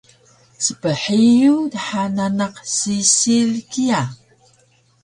sphiyug 0.65 1.63
dha 1.73 2.01
nanaq 2.15 2.55
isil 2.99 3.51
kiya 3.71 4.01